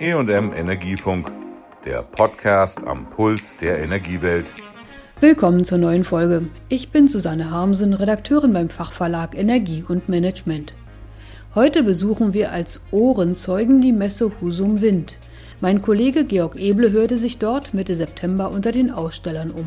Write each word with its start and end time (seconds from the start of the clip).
EM 0.00 0.52
Energiefunk, 0.52 1.28
der 1.84 2.02
Podcast 2.02 2.78
am 2.86 3.10
Puls 3.10 3.56
der 3.56 3.80
Energiewelt. 3.80 4.54
Willkommen 5.20 5.64
zur 5.64 5.78
neuen 5.78 6.04
Folge. 6.04 6.48
Ich 6.68 6.90
bin 6.90 7.08
Susanne 7.08 7.50
Harmsen, 7.50 7.94
Redakteurin 7.94 8.52
beim 8.52 8.70
Fachverlag 8.70 9.36
Energie 9.36 9.84
und 9.88 10.08
Management. 10.08 10.74
Heute 11.56 11.82
besuchen 11.82 12.32
wir 12.32 12.52
als 12.52 12.82
Ohrenzeugen 12.92 13.80
die 13.80 13.90
Messe 13.90 14.30
Husum 14.40 14.80
Wind. 14.80 15.18
Mein 15.60 15.82
Kollege 15.82 16.24
Georg 16.24 16.54
Eble 16.60 16.92
hörte 16.92 17.18
sich 17.18 17.38
dort 17.38 17.74
Mitte 17.74 17.96
September 17.96 18.52
unter 18.52 18.70
den 18.70 18.92
Ausstellern 18.92 19.50
um. 19.50 19.66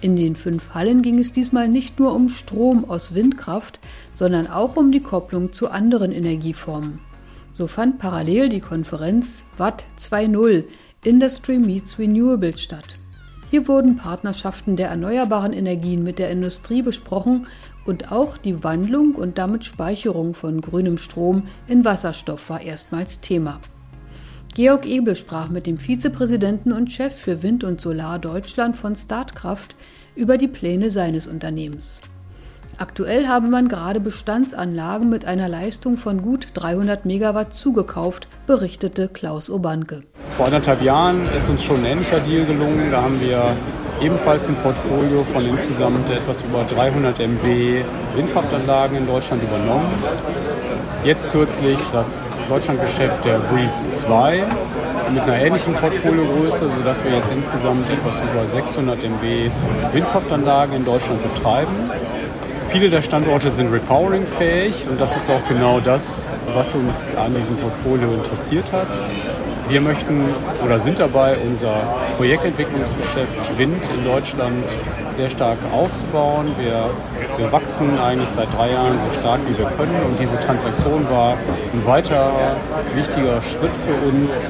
In 0.00 0.16
den 0.16 0.36
fünf 0.36 0.72
Hallen 0.72 1.02
ging 1.02 1.18
es 1.18 1.32
diesmal 1.32 1.68
nicht 1.68 2.00
nur 2.00 2.14
um 2.14 2.30
Strom 2.30 2.88
aus 2.88 3.14
Windkraft, 3.14 3.78
sondern 4.14 4.46
auch 4.46 4.76
um 4.76 4.90
die 4.90 5.02
Kopplung 5.02 5.52
zu 5.52 5.70
anderen 5.70 6.12
Energieformen. 6.12 6.98
So 7.54 7.68
fand 7.68 8.00
parallel 8.00 8.48
die 8.48 8.60
Konferenz 8.60 9.44
Watt 9.56 9.84
2.0 9.96 10.64
Industry 11.04 11.58
Meets 11.60 12.00
Renewable 12.00 12.58
statt. 12.58 12.96
Hier 13.52 13.68
wurden 13.68 13.96
Partnerschaften 13.96 14.74
der 14.74 14.88
erneuerbaren 14.88 15.52
Energien 15.52 16.02
mit 16.02 16.18
der 16.18 16.32
Industrie 16.32 16.82
besprochen 16.82 17.46
und 17.86 18.10
auch 18.10 18.36
die 18.36 18.64
Wandlung 18.64 19.14
und 19.14 19.38
damit 19.38 19.64
Speicherung 19.64 20.34
von 20.34 20.60
grünem 20.60 20.98
Strom 20.98 21.46
in 21.68 21.84
Wasserstoff 21.84 22.50
war 22.50 22.60
erstmals 22.60 23.20
Thema. 23.20 23.60
Georg 24.54 24.84
Ebel 24.84 25.14
sprach 25.14 25.48
mit 25.48 25.68
dem 25.68 25.78
Vizepräsidenten 25.78 26.72
und 26.72 26.92
Chef 26.92 27.14
für 27.14 27.44
Wind 27.44 27.62
und 27.62 27.80
Solar 27.80 28.18
Deutschland 28.18 28.74
von 28.74 28.96
Startkraft 28.96 29.76
über 30.16 30.38
die 30.38 30.48
Pläne 30.48 30.90
seines 30.90 31.28
Unternehmens. 31.28 32.00
Aktuell 32.78 33.28
habe 33.28 33.46
man 33.46 33.68
gerade 33.68 34.00
Bestandsanlagen 34.00 35.08
mit 35.08 35.24
einer 35.24 35.48
Leistung 35.48 35.96
von 35.96 36.22
gut 36.22 36.48
300 36.54 37.04
Megawatt 37.06 37.52
zugekauft, 37.52 38.26
berichtete 38.46 39.08
Klaus 39.08 39.48
Obanke. 39.48 40.02
Vor 40.36 40.46
anderthalb 40.46 40.82
Jahren 40.82 41.28
ist 41.36 41.48
uns 41.48 41.62
schon 41.62 41.80
ein 41.80 41.84
ähnlicher 41.84 42.18
Deal 42.20 42.44
gelungen. 42.44 42.90
Da 42.90 43.02
haben 43.02 43.20
wir 43.20 43.54
ebenfalls 44.00 44.48
ein 44.48 44.56
Portfolio 44.56 45.22
von 45.22 45.46
insgesamt 45.46 46.10
etwas 46.10 46.42
über 46.42 46.64
300 46.64 47.18
MW 47.18 47.84
Windkraftanlagen 48.16 48.98
in 48.98 49.06
Deutschland 49.06 49.42
übernommen. 49.42 49.86
Jetzt 51.04 51.30
kürzlich 51.30 51.78
das 51.92 52.22
Deutschlandgeschäft 52.48 53.24
der 53.24 53.38
Breeze 53.38 53.88
2 53.90 54.42
mit 55.12 55.22
einer 55.22 55.36
ähnlichen 55.36 55.74
Portfoliogröße, 55.74 56.70
sodass 56.78 57.04
wir 57.04 57.12
jetzt 57.12 57.30
insgesamt 57.30 57.88
etwas 57.88 58.16
über 58.20 58.44
600 58.44 58.98
MW 58.98 59.50
Windkraftanlagen 59.92 60.76
in 60.76 60.84
Deutschland 60.84 61.22
betreiben. 61.22 61.72
Viele 62.74 62.90
der 62.90 63.02
Standorte 63.02 63.52
sind 63.52 63.72
repowering-fähig 63.72 64.88
und 64.90 65.00
das 65.00 65.16
ist 65.16 65.30
auch 65.30 65.46
genau 65.46 65.78
das, 65.78 66.26
was 66.54 66.74
uns 66.74 67.14
an 67.14 67.32
diesem 67.32 67.54
Portfolio 67.54 68.12
interessiert 68.14 68.72
hat. 68.72 68.88
Wir 69.68 69.80
möchten 69.80 70.24
oder 70.60 70.80
sind 70.80 70.98
dabei, 70.98 71.36
unser 71.38 71.70
Projektentwicklungsgeschäft 72.16 73.56
Wind 73.58 73.80
in 73.96 74.04
Deutschland 74.04 74.64
sehr 75.12 75.28
stark 75.28 75.58
auszubauen. 75.72 76.48
Wir, 76.58 76.90
wir 77.36 77.52
wachsen 77.52 77.96
eigentlich 77.96 78.30
seit 78.30 78.52
drei 78.52 78.72
Jahren 78.72 78.98
so 78.98 79.08
stark 79.20 79.38
wie 79.46 79.56
wir 79.56 79.66
können 79.66 80.02
und 80.06 80.18
diese 80.18 80.40
Transaktion 80.40 81.08
war 81.08 81.38
ein 81.72 81.86
weiterer 81.86 82.56
wichtiger 82.96 83.40
Schritt 83.40 83.76
für 83.86 84.08
uns, 84.08 84.48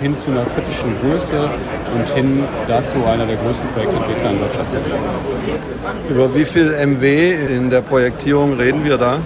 hin 0.00 0.16
zu 0.16 0.30
einer 0.30 0.44
kritischen 0.44 0.94
Größe 1.00 1.48
und 1.94 2.08
hin 2.10 2.44
dazu, 2.66 2.96
einer 3.04 3.26
der 3.26 3.36
größten 3.36 3.68
Projektentwickler 3.70 4.30
in 4.30 4.40
Deutschland 4.40 4.68
zu 4.68 4.76
werden. 4.76 6.08
Über 6.08 6.34
wie 6.34 6.44
viel 6.44 6.70
MW 6.86 7.56
in 7.56 7.70
der 7.70 7.82
Projektierung 7.82 8.54
reden 8.54 8.84
wir 8.84 8.96
da? 8.96 9.18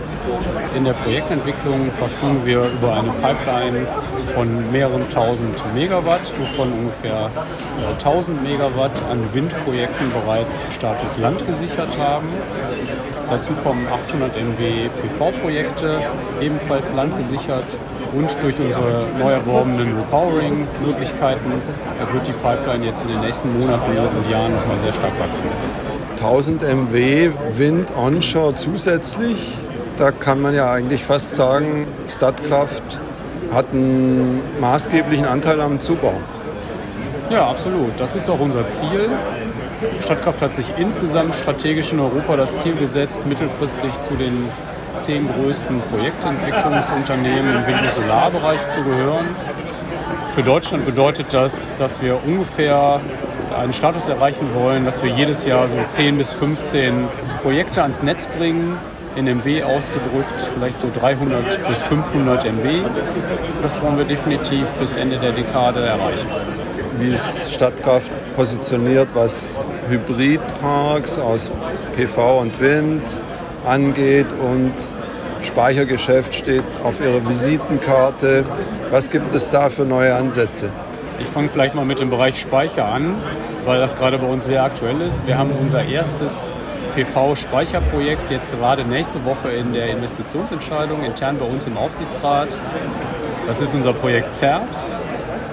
In 0.75 0.85
der 0.85 0.95
Projektentwicklung 0.95 1.91
verfügen 1.99 2.45
wir 2.45 2.59
über 2.59 2.95
eine 2.95 3.11
Pipeline 3.23 3.87
von 4.35 4.73
mehreren 4.73 5.09
tausend 5.11 5.55
Megawatt, 5.75 6.23
wovon 6.39 6.73
ungefähr 6.73 7.31
1000 7.99 8.39
äh, 8.39 8.51
Megawatt 8.51 9.01
an 9.11 9.21
Windprojekten 9.33 10.11
bereits 10.11 10.73
Status 10.75 11.17
Land 11.19 11.47
gesichert 11.47 11.97
haben. 11.99 12.27
Dazu 13.31 13.53
kommen 13.63 13.87
800 13.87 14.33
MW 14.35 14.89
PV-Projekte, 15.03 16.01
ebenfalls 16.41 16.93
landgesichert 16.93 17.67
und 18.17 18.37
durch 18.43 18.59
unsere 18.59 19.07
neu 19.19 19.33
erworbenen 19.33 19.97
Repowering-Möglichkeiten 19.97 21.53
wird 22.13 22.27
die 22.27 22.33
Pipeline 22.33 22.87
jetzt 22.87 23.03
in 23.03 23.09
den 23.09 23.21
nächsten 23.21 23.59
Monaten 23.59 23.91
und 23.91 24.31
Jahren 24.31 24.55
noch 24.55 24.67
mal 24.67 24.79
sehr 24.79 24.93
stark 24.93 25.19
wachsen. 25.19 25.49
1000 26.13 26.63
MW 26.63 27.31
Wind 27.57 27.93
onshore 27.97 28.55
zusätzlich. 28.55 29.53
Da 29.99 30.11
kann 30.11 30.41
man 30.41 30.55
ja 30.55 30.73
eigentlich 30.73 31.05
fast 31.05 31.37
sagen, 31.37 31.87
Stadtkraft 32.09 32.99
hat 33.53 33.67
einen 33.73 34.41
maßgeblichen 34.61 35.27
Anteil 35.27 35.61
am 35.61 35.81
Zubau. 35.81 36.15
Ja, 37.31 37.49
absolut. 37.49 37.93
Das 37.99 38.15
ist 38.15 38.29
auch 38.29 38.41
unser 38.41 38.67
Ziel. 38.69 39.11
Stadtkraft 40.03 40.41
hat 40.41 40.55
sich 40.55 40.67
insgesamt 40.79 41.35
strategisch 41.35 41.93
in 41.93 42.01
Europa 42.01 42.37
das 42.37 42.57
Ziel 42.59 42.75
gesetzt, 42.75 43.27
mittelfristig 43.27 43.91
zu 44.03 44.15
den 44.15 44.49
zehn 44.97 45.29
größten 45.29 45.81
Projektentwicklungsunternehmen 45.91 47.57
im 47.57 47.67
Wind- 47.67 47.83
und 47.83 48.03
Solarbereich 48.03 48.61
zu 48.69 48.83
gehören. 48.83 49.27
Für 50.35 50.43
Deutschland 50.43 50.85
bedeutet 50.85 51.29
das, 51.33 51.77
dass 51.77 52.03
wir 52.03 52.19
ungefähr 52.25 53.01
einen 53.57 53.73
Status 53.73 54.09
erreichen 54.09 54.49
wollen, 54.55 54.85
dass 54.85 55.03
wir 55.03 55.11
jedes 55.11 55.45
Jahr 55.45 55.69
so 55.69 55.77
10 55.89 56.19
bis 56.19 56.33
15 56.33 57.09
Projekte 57.43 57.83
ans 57.83 58.03
Netz 58.03 58.27
bringen, 58.27 58.77
in 59.17 59.27
MW 59.27 59.63
ausgedrückt, 59.63 60.49
vielleicht 60.55 60.79
so 60.81 60.89
300 60.93 61.69
bis 61.69 61.81
500 61.83 62.45
MW. 62.47 62.83
Das 63.63 63.81
wollen 63.81 63.97
wir 63.97 64.05
definitiv 64.05 64.67
bis 64.81 64.97
Ende 64.97 65.19
der 65.19 65.33
Dekade 65.33 65.81
erreichen. 65.87 66.27
Wie 66.99 67.11
ist 67.11 67.53
Stadtkraft 67.53 68.11
positioniert, 68.37 69.09
was 69.15 69.61
Hybridparks 69.89 71.19
aus 71.19 71.51
PV 71.97 72.41
und 72.41 72.61
Wind, 72.61 73.03
angeht 73.65 74.27
und 74.33 74.73
Speichergeschäft 75.43 76.35
steht 76.35 76.65
auf 76.83 77.01
Ihrer 77.01 77.27
Visitenkarte. 77.29 78.45
Was 78.91 79.11
gibt 79.11 79.35
es 79.35 79.51
da 79.51 79.71
für 79.71 79.85
neue 79.85 80.15
Ansätze? 80.15 80.71
Ich 81.19 81.29
fange 81.29 81.49
vielleicht 81.49 81.75
mal 81.75 81.85
mit 81.85 82.01
dem 82.01 82.11
Bereich 82.11 82.41
Speicher 82.41 82.87
an, 82.87 83.15
weil 83.65 83.79
das 83.79 83.97
gerade 83.97 84.19
bei 84.19 84.27
uns 84.27 84.47
sehr 84.47 84.65
aktuell 84.65 85.01
ist. 85.01 85.27
Wir 85.27 85.39
haben 85.39 85.53
unser 85.53 85.85
erstes 85.85 86.53
PV-Speicherprojekt 86.95 88.31
jetzt 88.31 88.51
gerade 88.53 88.85
nächste 88.85 89.25
Woche 89.25 89.51
in 89.51 89.73
der 89.73 89.89
Investitionsentscheidung 89.91 91.05
intern 91.05 91.39
bei 91.39 91.45
uns 91.45 91.67
im 91.67 91.77
Aufsichtsrat. 91.77 92.49
Das 93.47 93.61
ist 93.61 93.75
unser 93.75 93.93
Projekt 93.93 94.33
Zerbst. 94.33 94.97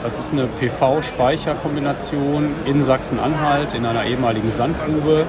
Das 0.03 0.17
ist 0.17 0.31
eine 0.31 0.47
PV-Speicherkombination 0.47 2.49
in 2.65 2.81
Sachsen-Anhalt 2.81 3.73
in 3.73 3.85
einer 3.85 4.05
ehemaligen 4.05 4.49
Sandgrube. 4.51 5.25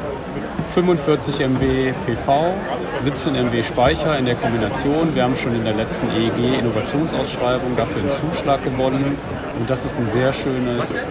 45 0.74 1.38
MW 1.38 1.92
PV, 2.06 2.54
17 3.00 3.34
MW 3.34 3.62
Speicher 3.62 4.16
in 4.16 4.24
der 4.24 4.36
Kombination. 4.36 5.14
Wir 5.14 5.24
haben 5.24 5.36
schon 5.36 5.54
in 5.54 5.64
der 5.64 5.74
letzten 5.74 6.08
EEG 6.10 6.60
Innovationsausschreibung 6.60 7.76
dafür 7.76 8.00
einen 8.00 8.12
Zuschlag 8.12 8.64
gewonnen. 8.64 9.18
Und 9.58 9.68
das 9.68 9.84
ist 9.84 9.98
ein 9.98 10.06
sehr 10.06 10.32
schönes, 10.32 11.04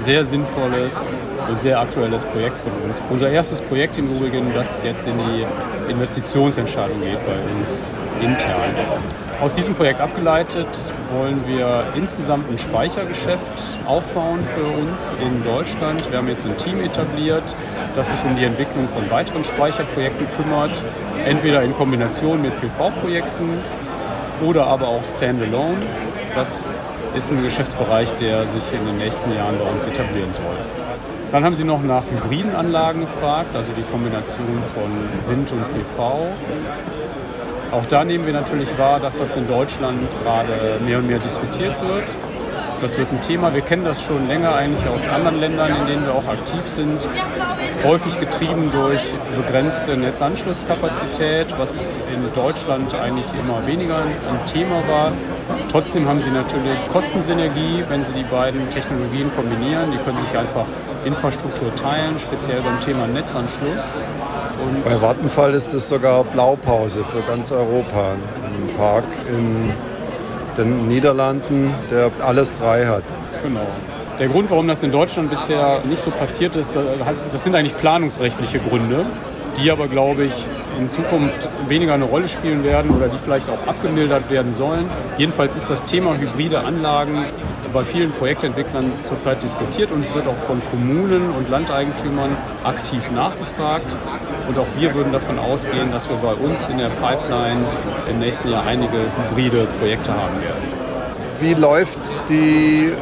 sehr 0.00 0.24
sinnvolles 0.24 0.92
und 1.48 1.58
sehr 1.58 1.80
aktuelles 1.80 2.22
Projekt 2.24 2.58
von 2.58 2.72
uns. 2.84 3.00
Unser 3.08 3.30
erstes 3.30 3.62
Projekt 3.62 3.96
im 3.96 4.14
Übrigen, 4.14 4.52
das 4.54 4.82
jetzt 4.82 5.06
in 5.06 5.16
die 5.16 5.90
Investitionsentscheidung 5.90 7.00
geht 7.00 7.24
bei 7.24 7.60
uns 7.60 7.90
intern. 8.20 8.74
Aus 9.40 9.52
diesem 9.52 9.76
Projekt 9.76 10.00
abgeleitet 10.00 10.66
wollen 11.12 11.46
wir 11.46 11.92
insgesamt 11.94 12.50
ein 12.50 12.58
Speichergeschäft 12.58 13.40
aufbauen 13.86 14.40
für 14.56 14.66
uns 14.66 15.12
in 15.22 15.44
Deutschland. 15.44 16.10
Wir 16.10 16.18
haben 16.18 16.28
jetzt 16.28 16.44
ein 16.44 16.56
Team 16.56 16.80
etabliert, 16.80 17.44
das 17.94 18.10
sich 18.10 18.18
um 18.24 18.34
die 18.34 18.42
Entwicklung 18.42 18.88
von 18.88 19.08
weiteren 19.08 19.44
Speicherprojekten 19.44 20.26
kümmert, 20.36 20.72
entweder 21.24 21.62
in 21.62 21.72
Kombination 21.72 22.42
mit 22.42 22.52
PV-Projekten 22.60 23.62
oder 24.44 24.66
aber 24.66 24.88
auch 24.88 25.04
standalone. 25.04 25.76
Das 26.34 26.76
ist 27.14 27.30
ein 27.30 27.40
Geschäftsbereich, 27.40 28.10
der 28.16 28.48
sich 28.48 28.62
in 28.72 28.84
den 28.86 28.98
nächsten 28.98 29.32
Jahren 29.36 29.56
bei 29.56 29.70
uns 29.70 29.86
etablieren 29.86 30.32
soll. 30.32 30.56
Dann 31.30 31.44
haben 31.44 31.54
Sie 31.54 31.64
noch 31.64 31.82
nach 31.82 32.02
hybriden 32.10 32.56
Anlagen 32.56 33.02
gefragt, 33.02 33.54
also 33.54 33.70
die 33.72 33.82
Kombination 33.82 34.62
von 34.74 35.30
Wind 35.32 35.52
und 35.52 35.62
PV. 35.74 36.26
Auch 37.70 37.84
da 37.86 38.04
nehmen 38.04 38.26
wir 38.26 38.32
natürlich 38.32 38.68
wahr, 38.78 38.98
dass 38.98 39.18
das 39.18 39.36
in 39.36 39.46
Deutschland 39.46 40.00
gerade 40.22 40.80
mehr 40.84 40.98
und 40.98 41.06
mehr 41.06 41.18
diskutiert 41.18 41.74
wird. 41.82 42.04
Das 42.80 42.96
wird 42.96 43.10
ein 43.10 43.20
Thema. 43.20 43.52
Wir 43.52 43.60
kennen 43.60 43.84
das 43.84 44.00
schon 44.00 44.28
länger 44.28 44.54
eigentlich 44.54 44.88
aus 44.88 45.08
anderen 45.08 45.40
Ländern, 45.40 45.76
in 45.80 45.86
denen 45.86 46.06
wir 46.06 46.14
auch 46.14 46.26
aktiv 46.28 46.62
sind. 46.68 47.00
Häufig 47.84 48.18
getrieben 48.20 48.70
durch 48.72 49.00
begrenzte 49.36 49.96
Netzanschlusskapazität, 49.96 51.58
was 51.58 51.98
in 52.12 52.32
Deutschland 52.34 52.94
eigentlich 52.94 53.26
immer 53.38 53.66
weniger 53.66 53.98
ein 53.98 54.46
Thema 54.46 54.76
war. 54.88 55.12
Trotzdem 55.70 56.08
haben 56.08 56.20
sie 56.20 56.30
natürlich 56.30 56.78
Kostensynergie, 56.92 57.84
wenn 57.88 58.02
sie 58.02 58.12
die 58.12 58.24
beiden 58.24 58.70
Technologien 58.70 59.30
kombinieren. 59.34 59.90
Die 59.90 59.98
können 59.98 60.18
sich 60.18 60.38
einfach 60.38 60.66
Infrastruktur 61.04 61.74
teilen, 61.74 62.18
speziell 62.18 62.62
beim 62.62 62.80
Thema 62.80 63.06
Netzanschluss. 63.08 63.82
Und 64.60 64.84
Bei 64.84 65.00
Vattenfall 65.00 65.54
ist 65.54 65.72
es 65.72 65.88
sogar 65.88 66.24
Blaupause 66.24 67.04
für 67.04 67.22
ganz 67.22 67.52
Europa. 67.52 68.12
Ein 68.12 68.76
Park 68.76 69.04
in 69.28 69.72
den 70.56 70.88
Niederlanden, 70.88 71.74
der 71.90 72.10
alles 72.24 72.58
drei 72.58 72.86
hat. 72.86 73.04
Genau. 73.42 73.66
Der 74.18 74.28
Grund, 74.28 74.50
warum 74.50 74.66
das 74.66 74.82
in 74.82 74.90
Deutschland 74.90 75.30
bisher 75.30 75.80
nicht 75.84 76.02
so 76.02 76.10
passiert 76.10 76.56
ist, 76.56 76.74
äh, 76.74 76.80
das 77.30 77.44
sind 77.44 77.54
eigentlich 77.54 77.76
planungsrechtliche 77.76 78.58
Gründe, 78.58 79.06
die 79.56 79.70
aber, 79.70 79.86
glaube 79.86 80.24
ich, 80.24 80.32
in 80.76 80.90
Zukunft 80.90 81.48
weniger 81.68 81.94
eine 81.94 82.04
Rolle 82.04 82.28
spielen 82.28 82.64
werden 82.64 82.90
oder 82.90 83.08
die 83.08 83.18
vielleicht 83.18 83.48
auch 83.48 83.68
abgemildert 83.68 84.28
werden 84.30 84.54
sollen. 84.54 84.86
Jedenfalls 85.18 85.54
ist 85.54 85.70
das 85.70 85.84
Thema 85.84 86.16
hybride 86.16 86.60
Anlagen 86.60 87.26
bei 87.72 87.84
vielen 87.84 88.10
Projektentwicklern 88.12 88.92
zurzeit 89.06 89.42
diskutiert 89.42 89.90
und 89.90 90.00
es 90.00 90.14
wird 90.14 90.26
auch 90.26 90.36
von 90.46 90.62
Kommunen 90.70 91.30
und 91.30 91.48
Landeigentümern 91.50 92.36
aktiv 92.64 93.02
nachgefragt. 93.14 93.96
Und 94.48 94.58
auch 94.58 94.66
wir 94.76 94.94
würden 94.94 95.12
davon 95.12 95.38
ausgehen, 95.38 95.92
dass 95.92 96.08
wir 96.08 96.16
bei 96.16 96.32
uns 96.32 96.68
in 96.68 96.78
der 96.78 96.88
Pipeline 96.88 97.60
im 98.10 98.18
nächsten 98.18 98.50
Jahr 98.50 98.66
einige 98.66 98.98
hybride 99.30 99.66
Projekte 99.78 100.12
haben 100.12 100.40
werden. 100.42 100.88
Wie 101.40 101.54
läuft 101.54 101.98
die 102.28 102.92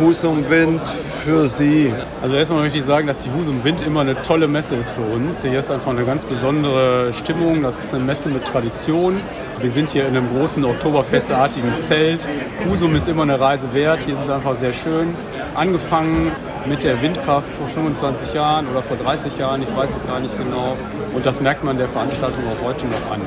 Husum 0.00 0.48
Wind 0.50 0.82
für 1.24 1.46
Sie? 1.46 1.92
Also 2.22 2.34
erstmal 2.34 2.62
möchte 2.62 2.78
ich 2.78 2.84
sagen, 2.84 3.06
dass 3.06 3.18
die 3.18 3.30
Husum 3.30 3.64
Wind 3.64 3.82
immer 3.82 4.00
eine 4.00 4.20
tolle 4.22 4.48
Messe 4.48 4.74
ist 4.74 4.90
für 4.90 5.02
uns. 5.02 5.42
Hier 5.42 5.58
ist 5.58 5.70
einfach 5.70 5.90
eine 5.90 6.04
ganz 6.04 6.24
besondere 6.24 7.12
Stimmung. 7.12 7.62
Das 7.62 7.82
ist 7.82 7.94
eine 7.94 8.04
Messe 8.04 8.28
mit 8.28 8.44
Tradition. 8.44 9.20
Wir 9.60 9.70
sind 9.70 9.90
hier 9.90 10.06
in 10.08 10.16
einem 10.16 10.34
großen 10.34 10.64
Oktoberfestartigen 10.64 11.78
Zelt. 11.80 12.26
Husum 12.66 12.94
ist 12.94 13.08
immer 13.08 13.24
eine 13.24 13.38
Reise 13.38 13.74
wert. 13.74 14.04
Hier 14.04 14.14
ist 14.14 14.22
es 14.22 14.30
einfach 14.30 14.54
sehr 14.54 14.72
schön. 14.72 15.14
Angefangen 15.54 16.32
mit 16.66 16.82
der 16.82 17.02
Windkraft 17.02 17.46
vor 17.58 17.66
25 17.66 18.32
Jahren 18.32 18.66
oder 18.68 18.82
vor 18.82 18.96
30 18.96 19.36
Jahren, 19.36 19.62
ich 19.62 19.76
weiß 19.76 19.90
es 19.94 20.06
gar 20.06 20.18
nicht 20.20 20.36
genau. 20.38 20.76
Und 21.14 21.26
das 21.26 21.42
merkt 21.42 21.62
man 21.62 21.76
der 21.76 21.88
Veranstaltung 21.88 22.42
auch 22.46 22.64
heute 22.64 22.86
noch 22.86 23.12
an. 23.12 23.20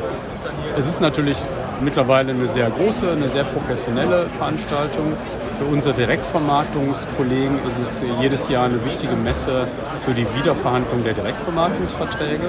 Es 0.75 0.87
ist 0.87 1.01
natürlich 1.01 1.37
mittlerweile 1.81 2.31
eine 2.31 2.47
sehr 2.47 2.69
große, 2.71 3.11
eine 3.11 3.29
sehr 3.29 3.43
professionelle 3.43 4.27
Veranstaltung. 4.37 5.13
Für 5.59 5.65
unsere 5.65 5.93
Direktvermarktungskollegen 5.93 7.59
ist 7.67 7.79
es 7.79 8.03
jedes 8.19 8.49
Jahr 8.49 8.65
eine 8.65 8.83
wichtige 8.83 9.15
Messe 9.15 9.67
für 10.03 10.13
die 10.13 10.25
Wiederverhandlung 10.35 11.03
der 11.03 11.13
Direktvermarktungsverträge. 11.13 12.47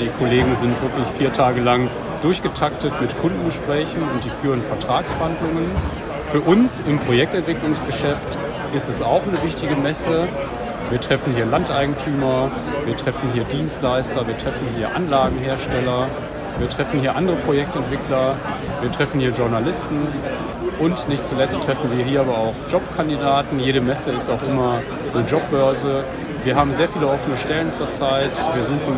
Die 0.00 0.08
Kollegen 0.18 0.54
sind 0.54 0.80
wirklich 0.80 1.06
vier 1.18 1.32
Tage 1.34 1.60
lang 1.60 1.90
durchgetaktet 2.26 2.92
mit 3.00 3.16
Kundengesprächen 3.20 4.02
und 4.02 4.24
die 4.24 4.30
führen 4.42 4.60
Vertragsverhandlungen. 4.60 5.70
Für 6.32 6.40
uns 6.40 6.82
im 6.84 6.98
Projektentwicklungsgeschäft 6.98 8.36
ist 8.74 8.88
es 8.88 9.00
auch 9.00 9.22
eine 9.22 9.40
wichtige 9.44 9.76
Messe. 9.76 10.26
Wir 10.90 11.00
treffen 11.00 11.36
hier 11.36 11.46
Landeigentümer, 11.46 12.50
wir 12.84 12.96
treffen 12.96 13.30
hier 13.32 13.44
Dienstleister, 13.44 14.26
wir 14.26 14.36
treffen 14.36 14.66
hier 14.74 14.92
Anlagenhersteller, 14.96 16.08
wir 16.58 16.68
treffen 16.68 16.98
hier 16.98 17.14
andere 17.14 17.36
Projektentwickler, 17.36 18.34
wir 18.80 18.90
treffen 18.90 19.20
hier 19.20 19.30
Journalisten 19.30 20.08
und 20.80 21.08
nicht 21.08 21.24
zuletzt 21.24 21.62
treffen 21.62 21.96
wir 21.96 22.04
hier 22.04 22.22
aber 22.22 22.38
auch 22.38 22.54
Jobkandidaten. 22.68 23.60
Jede 23.60 23.80
Messe 23.80 24.10
ist 24.10 24.28
auch 24.28 24.42
immer 24.42 24.80
eine 25.14 25.24
Jobbörse. 25.28 26.02
Wir 26.46 26.54
haben 26.54 26.72
sehr 26.72 26.88
viele 26.88 27.08
offene 27.08 27.36
Stellen 27.38 27.72
zurzeit. 27.72 28.30
Wir 28.54 28.62
suchen 28.62 28.94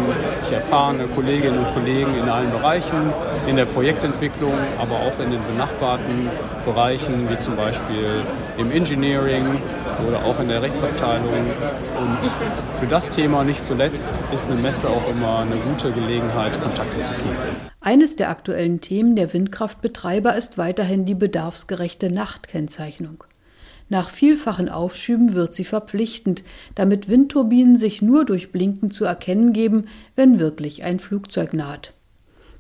erfahrene 0.53 1.07
Kolleginnen 1.07 1.59
und 1.65 1.73
Kollegen 1.73 2.15
in 2.15 2.29
allen 2.29 2.51
Bereichen, 2.51 3.11
in 3.47 3.57
der 3.57 3.65
Projektentwicklung, 3.65 4.53
aber 4.79 4.97
auch 4.97 5.19
in 5.19 5.31
den 5.31 5.41
benachbarten 5.47 6.29
Bereichen, 6.67 7.31
wie 7.31 7.39
zum 7.39 7.57
Beispiel 7.57 8.21
im 8.59 8.71
Engineering 8.71 9.63
oder 10.07 10.27
auch 10.27 10.39
in 10.41 10.49
der 10.49 10.61
Rechtsabteilung. 10.61 11.33
Und 11.33 12.19
für 12.81 12.87
das 12.87 13.09
Thema 13.09 13.45
nicht 13.45 13.65
zuletzt 13.65 14.21
ist 14.35 14.51
eine 14.51 14.61
Messe 14.61 14.87
auch 14.91 15.09
immer 15.09 15.39
eine 15.39 15.57
gute 15.57 15.91
Gelegenheit, 15.91 16.61
Kontakte 16.61 17.01
zu 17.01 17.13
knüpfen. 17.13 17.57
Eines 17.81 18.17
der 18.17 18.29
aktuellen 18.29 18.83
Themen 18.83 19.17
der 19.17 19.33
Windkraftbetreiber 19.33 20.37
ist 20.37 20.59
weiterhin 20.59 21.07
die 21.07 21.15
bedarfsgerechte 21.15 22.13
Nachtkennzeichnung. 22.13 23.25
Nach 23.91 24.11
vielfachen 24.11 24.69
Aufschüben 24.69 25.33
wird 25.33 25.55
sie 25.55 25.65
verpflichtend, 25.65 26.43
damit 26.75 27.09
Windturbinen 27.09 27.77
sich 27.77 28.03
nur 28.03 28.25
durch 28.25 28.53
Blinken 28.53 28.91
zu 28.91 29.05
erkennen 29.05 29.53
geben, 29.53 29.87
wenn 30.15 30.39
wirklich 30.39 30.85
ein 30.85 30.99
Flugzeug 30.99 31.55
naht. 31.55 31.95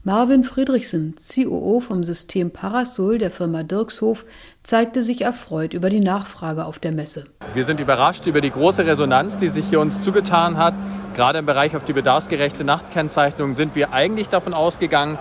Marvin 0.04 0.42
Friedrichsen, 0.42 1.16
COO 1.16 1.80
vom 1.80 2.02
System 2.02 2.50
Parasol 2.50 3.18
der 3.18 3.30
Firma 3.30 3.62
Dirkshof, 3.62 4.24
zeigte 4.62 5.02
sich 5.02 5.20
erfreut 5.20 5.74
über 5.74 5.90
die 5.90 6.00
Nachfrage 6.00 6.64
auf 6.64 6.78
der 6.78 6.92
Messe. 6.92 7.26
Wir 7.52 7.64
sind 7.64 7.78
überrascht 7.78 8.26
über 8.26 8.40
die 8.40 8.50
große 8.50 8.86
Resonanz, 8.86 9.36
die 9.36 9.48
sich 9.48 9.68
hier 9.68 9.80
uns 9.80 10.02
zugetan 10.02 10.56
hat. 10.56 10.72
Gerade 11.14 11.40
im 11.40 11.46
Bereich 11.46 11.76
auf 11.76 11.84
die 11.84 11.92
bedarfsgerechte 11.92 12.64
Nachtkennzeichnung 12.64 13.54
sind 13.54 13.74
wir 13.74 13.92
eigentlich 13.92 14.30
davon 14.30 14.54
ausgegangen, 14.54 15.18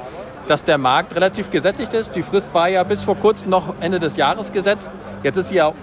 dass 0.48 0.63
der 0.63 0.77
Markt 0.77 1.13
relativ 1.15 1.51
gesättigt 1.51 1.94
ist. 1.94 2.15
Die 2.15 2.21
Frist 2.21 2.53
war 2.53 2.69
ja 2.69 2.83
bis 2.83 3.03
vor 3.03 3.18
kurzem 3.18 3.50
noch 3.50 3.74
Ende 3.81 4.00
des 4.00 4.15
Jahres 4.15 4.53
gesetzt. 4.53 4.89
Jetzt 5.24 5.36
ist 5.38 5.50
sie 5.50 5.56
ja 5.56 5.74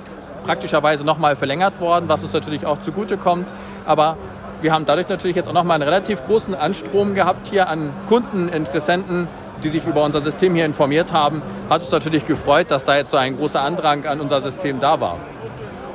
praktischerweise 0.44 1.04
nochmal 1.04 1.36
verlängert 1.36 1.80
worden, 1.80 2.08
was 2.08 2.22
uns 2.22 2.32
natürlich 2.32 2.66
auch 2.66 2.80
zugutekommt. 2.80 3.46
Aber 3.84 4.16
wir 4.62 4.72
haben 4.72 4.86
dadurch 4.86 5.08
natürlich 5.08 5.36
jetzt 5.36 5.48
auch 5.48 5.52
nochmal 5.52 5.74
einen 5.74 5.88
relativ 5.88 6.24
großen 6.24 6.54
Anstrom 6.54 7.14
gehabt 7.14 7.48
hier 7.48 7.68
an 7.68 7.90
Kunden, 8.08 8.48
Interessenten, 8.48 9.28
die 9.62 9.68
sich 9.68 9.84
über 9.84 10.04
unser 10.04 10.20
System 10.20 10.54
hier 10.54 10.64
informiert 10.64 11.12
haben. 11.12 11.42
Hat 11.68 11.82
uns 11.82 11.90
natürlich 11.90 12.26
gefreut, 12.26 12.70
dass 12.70 12.84
da 12.84 12.96
jetzt 12.96 13.10
so 13.10 13.16
ein 13.16 13.36
großer 13.36 13.60
Andrang 13.60 14.06
an 14.06 14.20
unser 14.20 14.40
System 14.40 14.80
da 14.80 15.00
war. 15.00 15.18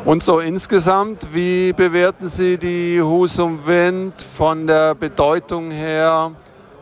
Und 0.05 0.23
so 0.23 0.39
insgesamt, 0.39 1.33
wie 1.33 1.73
bewerten 1.73 2.29
Sie 2.29 2.57
die 2.57 3.01
Husum 3.01 3.65
Wind 3.65 4.13
von 4.37 4.65
der 4.65 4.95
Bedeutung 4.95 5.71
her 5.71 6.31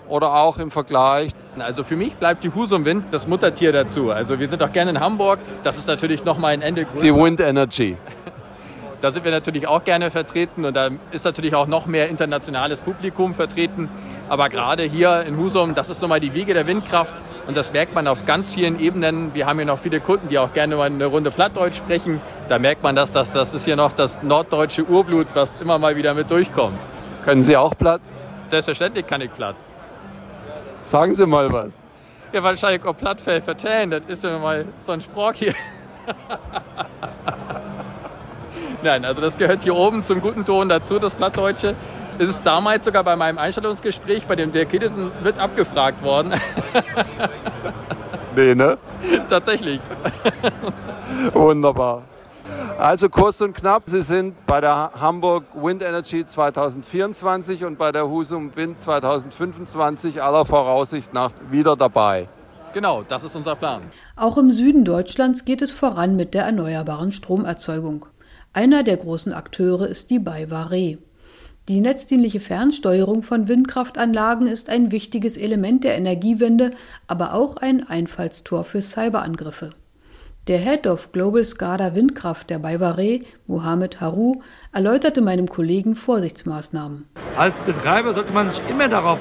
oder 0.09 0.33
auch 0.35 0.57
im 0.57 0.71
Vergleich? 0.71 1.31
Also 1.59 1.83
für 1.83 1.95
mich 1.95 2.15
bleibt 2.15 2.43
die 2.43 2.53
Husum 2.53 2.85
Wind 2.85 3.05
das 3.11 3.27
Muttertier 3.27 3.71
dazu. 3.71 4.11
Also 4.11 4.39
wir 4.39 4.47
sind 4.47 4.61
auch 4.63 4.71
gerne 4.71 4.91
in 4.91 4.99
Hamburg. 4.99 5.39
Das 5.63 5.77
ist 5.77 5.87
natürlich 5.87 6.23
noch 6.23 6.37
mal 6.37 6.49
ein 6.49 6.61
Ende 6.61 6.85
größer. 6.85 7.01
Die 7.01 7.15
Wind 7.15 7.39
Energy. 7.39 7.97
Da 8.99 9.11
sind 9.11 9.25
wir 9.25 9.31
natürlich 9.31 9.67
auch 9.67 9.83
gerne 9.83 10.09
vertreten 10.09 10.65
und 10.65 10.75
da 10.75 10.89
ist 11.11 11.23
natürlich 11.23 11.53
auch 11.53 11.67
noch 11.67 11.85
mehr 11.85 12.09
internationales 12.09 12.79
Publikum 12.79 13.35
vertreten. 13.35 13.89
Aber 14.27 14.49
gerade 14.49 14.83
hier 14.83 15.21
in 15.21 15.37
Husum, 15.37 15.75
das 15.75 15.91
ist 15.91 16.01
nochmal 16.01 16.19
die 16.19 16.33
Wiege 16.33 16.55
der 16.55 16.65
Windkraft 16.65 17.13
und 17.45 17.55
das 17.55 17.71
merkt 17.71 17.93
man 17.93 18.07
auf 18.07 18.25
ganz 18.25 18.53
vielen 18.55 18.79
Ebenen. 18.79 19.35
Wir 19.35 19.45
haben 19.45 19.59
hier 19.59 19.67
noch 19.67 19.77
viele 19.77 19.99
Kunden, 19.99 20.29
die 20.29 20.39
auch 20.39 20.51
gerne 20.51 20.77
mal 20.77 20.85
eine 20.85 21.05
Runde 21.05 21.29
Plattdeutsch 21.29 21.77
sprechen. 21.77 22.19
Da 22.49 22.57
merkt 22.57 22.81
man, 22.81 22.95
dass 22.95 23.11
das, 23.11 23.33
das 23.33 23.53
ist 23.53 23.65
hier 23.65 23.75
noch 23.75 23.93
das 23.93 24.23
norddeutsche 24.23 24.83
Urblut, 24.83 25.27
was 25.35 25.57
immer 25.57 25.77
mal 25.77 25.95
wieder 25.95 26.15
mit 26.15 26.31
durchkommt. 26.31 26.79
Können 27.23 27.43
Sie 27.43 27.55
auch 27.55 27.77
platt? 27.77 28.01
Selbstverständlich 28.45 29.05
kann 29.05 29.21
ich 29.21 29.31
platt. 29.31 29.55
Sagen 30.87 31.15
Sie 31.15 31.25
mal 31.25 31.51
was. 31.51 31.81
Ja, 32.31 32.41
wahrscheinlich 32.43 32.85
auch 32.85 32.95
Plattfell 32.95 33.41
vertellen, 33.41 33.91
das 33.91 34.03
ist 34.07 34.23
ja 34.23 34.39
mal 34.39 34.63
so 34.79 34.93
ein 34.93 35.01
Sprach 35.01 35.33
hier. 35.33 35.53
Nein, 38.83 39.03
also 39.03 39.19
das 39.19 39.37
gehört 39.37 39.63
hier 39.63 39.75
oben 39.75 40.05
zum 40.05 40.21
guten 40.21 40.45
Ton 40.45 40.69
dazu, 40.69 40.97
das 40.97 41.13
Plattdeutsche. 41.13 41.75
Es 42.19 42.29
ist 42.29 42.43
damals 42.43 42.85
sogar 42.85 43.03
bei 43.03 43.17
meinem 43.17 43.37
Einstellungsgespräch 43.37 44.27
bei 44.27 44.37
dem 44.37 44.53
Dirk 44.53 44.69
Kiddison 44.69 45.11
wird 45.23 45.37
abgefragt 45.39 46.01
worden. 46.01 46.33
nee, 48.37 48.55
ne? 48.55 48.77
Tatsächlich. 49.29 49.81
Wunderbar. 51.33 52.03
Also 52.77 53.09
kurz 53.09 53.41
und 53.41 53.53
knapp, 53.53 53.83
Sie 53.87 54.01
sind 54.01 54.45
bei 54.45 54.61
der 54.61 54.91
Hamburg 54.99 55.45
Wind 55.55 55.81
Energy 55.81 56.23
2024 56.25 57.65
und 57.65 57.77
bei 57.77 57.91
der 57.91 58.07
Husum 58.07 58.55
Wind 58.55 58.79
2025 58.79 60.21
aller 60.21 60.45
Voraussicht 60.45 61.13
nach 61.13 61.31
wieder 61.49 61.75
dabei. 61.75 62.29
Genau, 62.73 63.01
das 63.01 63.23
ist 63.23 63.35
unser 63.35 63.55
Plan. 63.55 63.81
Auch 64.15 64.37
im 64.37 64.51
Süden 64.51 64.85
Deutschlands 64.85 65.45
geht 65.45 65.63
es 65.63 65.71
voran 65.71 66.15
mit 66.15 66.35
der 66.35 66.43
erneuerbaren 66.43 67.11
Stromerzeugung. 67.11 68.05
Einer 68.53 68.83
der 68.83 68.97
großen 68.97 69.33
Akteure 69.33 69.87
ist 69.87 70.11
die 70.11 70.19
BayWa 70.19 70.69
Die 71.67 71.81
netzdienliche 71.81 72.39
Fernsteuerung 72.39 73.23
von 73.23 73.47
Windkraftanlagen 73.47 74.45
ist 74.45 74.69
ein 74.69 74.91
wichtiges 74.91 75.37
Element 75.37 75.83
der 75.83 75.97
Energiewende, 75.97 76.71
aber 77.07 77.33
auch 77.33 77.57
ein 77.57 77.87
Einfallstor 77.87 78.63
für 78.63 78.81
Cyberangriffe. 78.81 79.71
Der 80.47 80.59
Head 80.59 80.87
of 80.87 81.11
Global 81.11 81.43
SCADA 81.43 81.93
Windkraft 81.93 82.49
der 82.49 82.59
Bayware, 82.59 83.19
Mohamed 83.47 83.99
Haru, 83.99 84.41
erläuterte 84.71 85.19
meinem 85.19 85.49
Kollegen 85.49 85.93
Vorsichtsmaßnahmen. 85.93 87.05
Als 87.35 87.57
Betreiber 87.59 88.13
sollte 88.13 88.31
man 88.31 88.49
sich 88.49 88.61
immer 88.69 88.87
darauf 88.87 89.19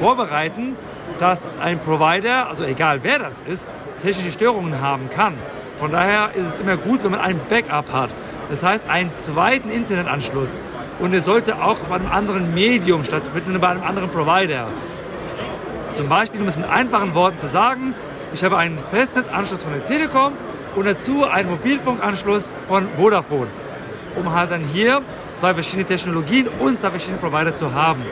vorbereiten, 0.00 0.74
dass 1.20 1.42
ein 1.62 1.78
Provider, 1.78 2.48
also 2.48 2.64
egal 2.64 3.04
wer 3.04 3.20
das 3.20 3.34
ist, 3.48 3.68
technische 4.02 4.32
Störungen 4.32 4.80
haben 4.80 5.08
kann. 5.10 5.34
Von 5.78 5.92
daher 5.92 6.30
ist 6.34 6.46
es 6.48 6.60
immer 6.60 6.76
gut, 6.76 7.04
wenn 7.04 7.12
man 7.12 7.20
ein 7.20 7.40
Backup 7.48 7.92
hat. 7.92 8.10
Das 8.50 8.64
heißt, 8.64 8.90
einen 8.90 9.14
zweiten 9.14 9.70
Internetanschluss. 9.70 10.50
Und 10.98 11.14
es 11.14 11.24
sollte 11.24 11.62
auch 11.62 11.78
bei 11.88 11.94
einem 11.94 12.10
anderen 12.10 12.52
Medium 12.52 13.04
stattfinden, 13.04 13.60
bei 13.60 13.68
einem 13.68 13.84
anderen 13.84 14.10
Provider. 14.10 14.66
Zum 15.94 16.08
Beispiel, 16.08 16.40
um 16.40 16.48
es 16.48 16.56
mit 16.56 16.68
einfachen 16.68 17.14
Worten 17.14 17.38
zu 17.38 17.48
sagen, 17.48 17.94
ich 18.34 18.44
habe 18.44 18.58
einen 18.58 18.78
Festnetzanschluss 18.90 19.62
von 19.62 19.72
der 19.72 19.84
Telekom 19.84 20.32
und 20.76 20.86
dazu 20.86 21.24
einen 21.24 21.50
Mobilfunkanschluss 21.50 22.44
von 22.66 22.86
Vodafone, 22.96 23.48
um 24.16 24.34
halt 24.34 24.50
dann 24.50 24.62
hier 24.72 25.02
zwei 25.38 25.54
verschiedene 25.54 25.84
Technologien 25.84 26.48
und 26.58 26.80
zwei 26.80 26.90
verschiedene 26.90 27.18
Provider 27.18 27.56
zu 27.56 27.72
haben. 27.74 28.02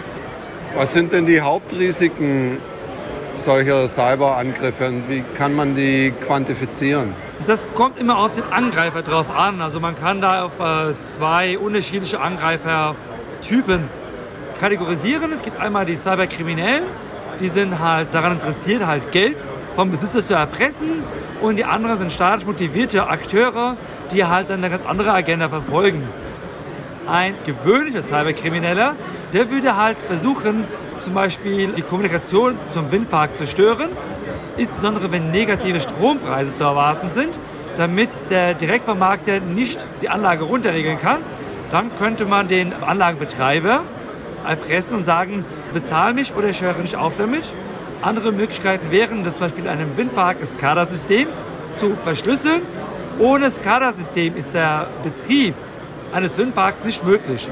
Was 0.74 0.92
sind 0.92 1.12
denn 1.12 1.26
die 1.26 1.40
Hauptrisiken 1.40 2.58
solcher 3.34 3.88
Cyberangriffe 3.88 4.88
und 4.88 5.08
wie 5.08 5.22
kann 5.34 5.54
man 5.54 5.74
die 5.74 6.12
quantifizieren? 6.26 7.12
Das 7.46 7.66
kommt 7.74 7.98
immer 7.98 8.18
auf 8.18 8.32
den 8.32 8.44
Angreifer 8.50 9.02
drauf 9.02 9.30
an. 9.30 9.60
Also 9.60 9.78
man 9.78 9.94
kann 9.94 10.20
da 10.20 10.44
auf 10.44 10.58
äh, 10.58 10.94
zwei 11.16 11.58
unterschiedliche 11.58 12.20
Angreifertypen 12.20 13.88
kategorisieren. 14.58 15.32
Es 15.32 15.42
gibt 15.42 15.60
einmal 15.60 15.84
die 15.84 15.96
Cyberkriminellen, 15.96 16.84
die 17.40 17.48
sind 17.48 17.78
halt 17.78 18.14
daran 18.14 18.32
interessiert, 18.32 18.86
halt 18.86 19.12
Geld 19.12 19.36
vom 19.74 19.90
Besitzer 19.90 20.24
zu 20.26 20.34
erpressen. 20.34 21.04
Und 21.40 21.56
die 21.56 21.64
anderen 21.64 21.98
sind 21.98 22.12
staatlich 22.12 22.46
motivierte 22.46 23.08
Akteure, 23.08 23.76
die 24.12 24.24
halt 24.24 24.50
dann 24.50 24.64
eine 24.64 24.70
ganz 24.70 24.86
andere 24.86 25.12
Agenda 25.12 25.48
verfolgen. 25.48 26.02
Ein 27.06 27.34
gewöhnlicher 27.44 28.02
Cyberkrimineller, 28.02 28.96
der 29.32 29.50
würde 29.50 29.76
halt 29.76 29.96
versuchen, 30.06 30.64
zum 31.00 31.14
Beispiel 31.14 31.68
die 31.68 31.82
Kommunikation 31.82 32.56
zum 32.70 32.90
Windpark 32.90 33.36
zu 33.36 33.46
stören, 33.46 33.90
insbesondere 34.56 35.12
wenn 35.12 35.30
negative 35.30 35.80
Strompreise 35.80 36.54
zu 36.54 36.64
erwarten 36.64 37.10
sind, 37.12 37.34
damit 37.76 38.08
der 38.30 38.54
Direktvermarkter 38.54 39.40
nicht 39.40 39.78
die 40.02 40.08
Anlage 40.08 40.44
runterregeln 40.44 40.98
kann. 41.00 41.18
Dann 41.70 41.90
könnte 41.98 42.24
man 42.24 42.48
den 42.48 42.72
Anlagenbetreiber 42.72 43.82
erpressen 44.46 44.96
und 44.96 45.04
sagen, 45.04 45.44
bezahl 45.74 46.14
mich 46.14 46.34
oder 46.34 46.48
ich 46.48 46.62
höre 46.62 46.78
nicht 46.78 46.96
auf 46.96 47.14
damit. 47.16 47.44
Andere 48.02 48.32
Möglichkeiten 48.32 48.90
wären, 48.90 49.24
zum 49.24 49.34
Beispiel 49.38 49.68
einem 49.68 49.96
Windpark 49.96 50.40
das 50.40 50.52
SCADA-System 50.54 51.28
zu 51.76 51.96
verschlüsseln. 52.04 52.62
Ohne 53.18 53.50
SCADA-System 53.50 54.36
ist 54.36 54.54
der 54.54 54.88
Betrieb 55.02 55.54
eines 56.12 56.36
Windparks 56.38 56.84
nicht 56.84 57.04
möglich. 57.04 57.48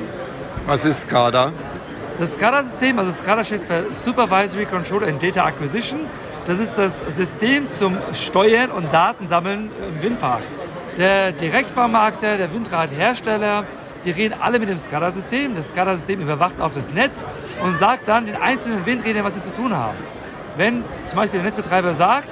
Was 0.67 0.85
ist 0.85 1.03
SCADA? 1.03 1.53
Das 2.19 2.35
SCADA-System, 2.35 2.99
also 2.99 3.13
SCADA 3.13 3.45
steht 3.45 3.63
für 3.65 3.87
Supervisory 4.05 4.67
Control 4.67 5.05
and 5.05 5.23
Data 5.23 5.45
Acquisition. 5.45 6.01
Das 6.47 6.59
ist 6.59 6.77
das 6.77 6.93
System 7.17 7.67
zum 7.79 7.97
Steuern 8.13 8.71
und 8.71 8.93
Datensammeln 8.93 9.71
im 9.89 10.03
Windpark. 10.03 10.43
Der 10.99 11.33
Direktvermarkter, 11.33 12.37
der 12.37 12.53
Windradhersteller, 12.53 13.65
die 14.05 14.11
reden 14.11 14.35
alle 14.41 14.59
mit 14.59 14.69
dem 14.69 14.79
SCADA-System. 14.79 15.57
Das 15.57 15.71
SCADA-System 15.71 16.21
überwacht 16.21 16.61
auch 16.61 16.73
das 16.73 16.91
Netz 16.91 17.25
und 17.63 17.79
sagt 17.79 18.07
dann 18.07 18.27
den 18.27 18.37
einzelnen 18.37 18.87
Windrädern, 18.87 19.25
was 19.25 19.35
sie 19.35 19.43
zu 19.43 19.55
tun 19.55 19.75
haben. 19.75 19.97
Wenn 20.56 20.84
zum 21.06 21.16
Beispiel 21.16 21.40
der 21.40 21.46
Netzbetreiber 21.46 21.94
sagt, 21.94 22.28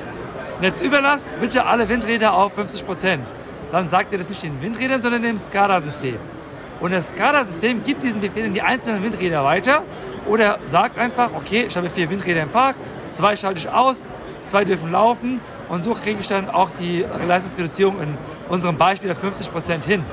Netzüberlast, 0.61 1.27
bitte 1.41 1.67
alle 1.67 1.89
Windräder 1.89 2.35
auf 2.35 2.53
50 2.55 2.87
Prozent, 2.87 3.25
dann 3.73 3.89
sagt 3.89 4.13
er 4.13 4.19
das 4.19 4.29
nicht 4.29 4.43
den 4.43 4.63
Windrädern, 4.63 5.03
sondern 5.03 5.23
dem 5.23 5.39
SCADA-System. 5.39 6.17
Und 6.81 6.93
das 6.93 7.09
SCADA-System 7.09 7.83
gibt 7.83 8.03
diesen 8.03 8.21
Befehl 8.21 8.45
in 8.45 8.55
die 8.55 8.63
einzelnen 8.63 9.03
Windräder 9.03 9.45
weiter 9.45 9.83
oder 10.27 10.59
sagt 10.67 10.99
einfach, 10.99 11.31
okay, 11.35 11.65
ich 11.67 11.77
habe 11.77 11.91
vier 11.91 12.09
Windräder 12.11 12.43
im 12.43 12.51
Park, 12.51 12.77
zwei 13.11 13.35
schalte 13.35 13.59
ich 13.59 13.69
aus, 13.69 13.97
zwei 14.45 14.65
dürfen 14.65 14.93
laufen 14.93 15.41
und 15.69 15.83
so 15.83 15.95
kriege 15.95 16.21
ich 16.21 16.29
dann 16.29 16.49
auch 16.49 16.71
die 16.79 17.05
Leistungsreduzierung 17.27 18.01
in 18.01 18.19
unserem 18.49 18.77
Beispiel 18.77 19.09
der 19.09 19.17
50 19.17 19.51
Prozent 19.51 19.85
hin. 19.85 20.05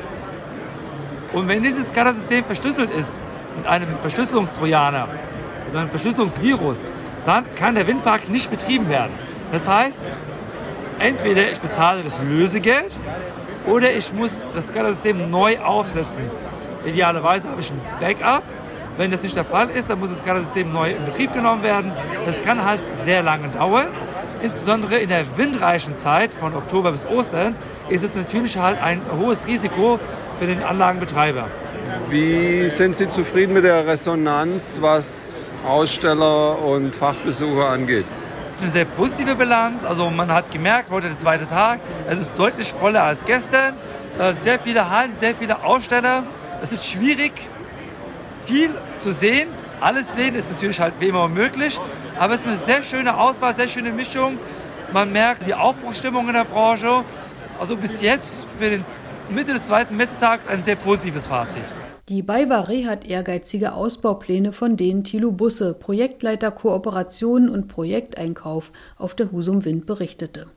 Und 1.33 1.47
wenn 1.47 1.61
dieses 1.61 1.89
SCADA-System 1.89 2.43
verschlüsselt 2.45 2.89
ist 2.91 3.19
mit 3.55 3.67
einem 3.67 3.97
Verschlüsselungstrojaner, 4.01 5.07
also 5.67 5.77
einem 5.77 5.89
Verschlüsselungsvirus, 5.89 6.79
dann 7.25 7.45
kann 7.55 7.75
der 7.75 7.87
Windpark 7.87 8.29
nicht 8.29 8.49
betrieben 8.49 8.89
werden. 8.89 9.11
Das 9.51 9.67
heißt, 9.67 9.99
entweder 10.99 11.51
ich 11.51 11.59
bezahle 11.59 12.03
das 12.03 12.19
Lösegeld 12.21 12.91
oder 13.65 13.91
ich 13.93 14.13
muss 14.13 14.43
das 14.53 14.67
SCADA-System 14.67 15.29
neu 15.29 15.59
aufsetzen. 15.59 16.23
Idealerweise 16.85 17.49
habe 17.49 17.61
ich 17.61 17.71
ein 17.71 17.81
Backup. 17.99 18.43
Wenn 18.97 19.11
das 19.11 19.23
nicht 19.23 19.35
der 19.35 19.45
Fall 19.45 19.69
ist, 19.69 19.89
dann 19.89 19.99
muss 19.99 20.09
das 20.09 20.19
SCADA-System 20.19 20.71
neu 20.71 20.91
in 20.91 21.05
Betrieb 21.05 21.33
genommen 21.33 21.63
werden. 21.63 21.91
Das 22.25 22.41
kann 22.41 22.63
halt 22.65 22.81
sehr 23.05 23.23
lange 23.23 23.47
dauern. 23.49 23.87
Insbesondere 24.41 24.97
in 24.97 25.09
der 25.09 25.25
windreichen 25.37 25.97
Zeit 25.97 26.33
von 26.33 26.55
Oktober 26.55 26.91
bis 26.91 27.05
Ostern 27.05 27.55
ist 27.89 28.03
es 28.03 28.15
natürlich 28.15 28.57
halt 28.57 28.81
ein 28.81 29.01
hohes 29.19 29.47
Risiko 29.47 29.99
für 30.39 30.47
den 30.47 30.63
Anlagenbetreiber. 30.63 31.47
Wie 32.09 32.69
sind 32.69 32.95
Sie 32.95 33.07
zufrieden 33.07 33.53
mit 33.53 33.65
der 33.65 33.85
Resonanz, 33.85 34.77
was 34.79 35.31
Aussteller 35.65 36.61
und 36.61 36.95
Fachbesucher 36.95 37.69
angeht? 37.69 38.05
Eine 38.61 38.71
sehr 38.71 38.85
positive 38.85 39.35
Bilanz. 39.35 39.83
Also 39.83 40.09
man 40.09 40.31
hat 40.31 40.51
gemerkt, 40.51 40.89
heute 40.89 41.07
der 41.07 41.17
zweite 41.17 41.47
Tag, 41.47 41.79
es 42.09 42.19
ist 42.19 42.31
deutlich 42.37 42.73
voller 42.73 43.03
als 43.03 43.23
gestern. 43.25 43.75
Äh, 44.17 44.33
sehr 44.33 44.59
viele 44.59 44.89
Hallen, 44.89 45.13
sehr 45.17 45.35
viele 45.35 45.63
Aussteller. 45.63 46.23
Es 46.61 46.73
ist 46.73 46.85
schwierig, 46.85 47.31
viel 48.45 48.73
zu 48.97 49.11
sehen. 49.11 49.49
Alles 49.79 50.13
sehen 50.15 50.35
ist 50.35 50.51
natürlich 50.51 50.79
halt 50.79 50.93
wie 50.99 51.07
immer 51.07 51.27
möglich. 51.29 51.79
Aber 52.19 52.33
es 52.33 52.41
ist 52.41 52.47
eine 52.47 52.57
sehr 52.57 52.83
schöne 52.83 53.17
Auswahl, 53.17 53.55
sehr 53.55 53.67
schöne 53.67 53.91
Mischung. 53.91 54.37
Man 54.91 55.11
merkt 55.11 55.47
die 55.47 55.53
Aufbruchsstimmung 55.53 56.27
in 56.27 56.33
der 56.33 56.45
Branche. 56.45 57.03
Also 57.59 57.77
bis 57.77 58.01
jetzt 58.01 58.33
für 58.57 58.69
den 58.69 58.85
Mitte 59.29 59.53
des 59.53 59.65
zweiten 59.65 59.95
Messetags 59.95 60.47
ein 60.47 60.63
sehr 60.63 60.75
positives 60.75 61.27
Fazit. 61.27 61.63
Die 62.09 62.23
BayWa 62.23 62.67
hat 62.87 63.07
ehrgeizige 63.07 63.73
Ausbaupläne, 63.73 64.51
von 64.51 64.77
denen 64.77 65.03
Thilo 65.03 65.31
Busse, 65.31 65.75
Projektleiter 65.75 66.49
Kooperation 66.49 67.49
und 67.49 67.67
Projekteinkauf 67.67 68.71
auf 68.97 69.13
der 69.13 69.31
Husum 69.31 69.63
Wind 69.63 69.85
berichtete. 69.85 70.47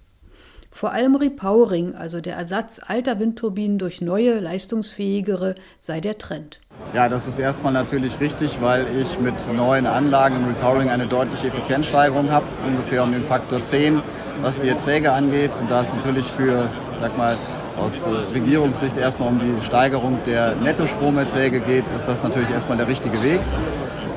Vor 0.70 0.92
allem 0.92 1.14
Repowering, 1.14 1.94
also 1.94 2.22
der 2.22 2.36
Ersatz 2.36 2.80
alter 2.82 3.20
Windturbinen 3.20 3.76
durch 3.76 4.00
neue, 4.00 4.40
leistungsfähigere, 4.40 5.54
sei 5.78 6.00
der 6.00 6.16
Trend. 6.16 6.62
Ja, 6.94 7.10
das 7.10 7.28
ist 7.28 7.38
erstmal 7.38 7.74
natürlich 7.74 8.18
richtig, 8.18 8.62
weil 8.62 8.86
ich 8.98 9.20
mit 9.20 9.34
neuen 9.54 9.84
Anlagen 9.84 10.36
im 10.36 10.46
Repowering 10.46 10.88
eine 10.88 11.06
deutliche 11.06 11.48
Effizienzsteigerung 11.48 12.30
habe, 12.30 12.46
ungefähr 12.66 13.02
um 13.02 13.12
den 13.12 13.24
Faktor 13.24 13.62
10, 13.62 14.00
was 14.40 14.58
die 14.58 14.70
Erträge 14.70 15.12
angeht. 15.12 15.50
Und 15.60 15.70
da 15.70 15.82
ist 15.82 15.94
natürlich 15.94 16.28
für, 16.28 16.70
sag 17.02 17.18
mal, 17.18 17.36
aus 17.78 18.06
äh, 18.06 18.34
Regierungssicht 18.34 18.96
erstmal 18.96 19.28
um 19.28 19.38
die 19.38 19.64
Steigerung 19.64 20.18
der 20.26 20.54
Nettostromerträge 20.56 21.60
geht, 21.60 21.84
ist 21.96 22.06
das 22.06 22.22
natürlich 22.22 22.50
erstmal 22.50 22.76
der 22.76 22.88
richtige 22.88 23.22
Weg. 23.22 23.40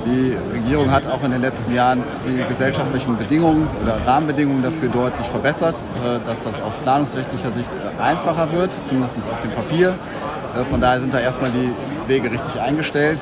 Die 0.06 0.38
Regierung 0.54 0.92
hat 0.92 1.08
auch 1.08 1.24
in 1.24 1.32
den 1.32 1.42
letzten 1.42 1.74
Jahren 1.74 2.04
die 2.28 2.44
gesellschaftlichen 2.48 3.18
Bedingungen 3.18 3.68
oder 3.82 3.98
Rahmenbedingungen 4.06 4.62
dafür 4.62 4.90
deutlich 4.90 5.28
verbessert, 5.28 5.76
äh, 6.04 6.20
dass 6.26 6.42
das 6.42 6.62
aus 6.62 6.78
planungsrechtlicher 6.78 7.52
Sicht 7.52 7.72
äh, 7.72 8.02
einfacher 8.02 8.52
wird, 8.52 8.72
zumindest 8.86 9.18
auf 9.32 9.42
dem 9.42 9.52
Papier. 9.52 9.96
Von 10.70 10.80
daher 10.80 11.02
sind 11.02 11.14
da 11.14 11.20
erstmal 11.20 11.52
die 11.52 11.70
Wege 12.08 12.32
richtig 12.32 12.62
eingestellt. 12.62 13.20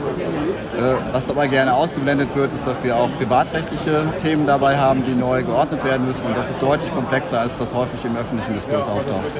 Was 1.11 1.25
dabei 1.25 1.47
gerne 1.47 1.73
ausgeblendet 1.73 2.35
wird, 2.35 2.53
ist, 2.53 2.67
dass 2.67 2.83
wir 2.83 2.95
auch 2.95 3.09
privatrechtliche 3.17 4.05
Themen 4.21 4.45
dabei 4.45 4.77
haben, 4.77 5.03
die 5.03 5.15
neu 5.15 5.41
geordnet 5.41 5.83
werden 5.83 6.05
müssen. 6.05 6.27
Und 6.27 6.37
das 6.37 6.51
ist 6.51 6.61
deutlich 6.61 6.93
komplexer, 6.93 7.39
als 7.39 7.57
das 7.57 7.73
häufig 7.73 8.05
im 8.05 8.15
öffentlichen 8.15 8.53
Diskurs 8.53 8.87
auftaucht. 8.87 9.31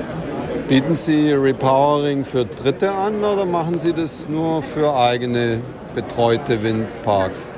Bieten 0.68 0.96
Sie 0.96 1.34
Repowering 1.34 2.24
für 2.24 2.46
Dritte 2.46 2.92
an 2.94 3.22
oder 3.24 3.46
machen 3.46 3.78
Sie 3.78 3.92
das 3.92 4.30
nur 4.30 4.64
für 4.64 4.96
eigene 4.96 5.60
betreute 5.94 6.64
Windparks? 6.64 7.50